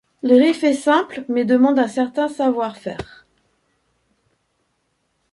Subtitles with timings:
[0.23, 3.27] Le riff est simple mais demande un certain savoir-faire.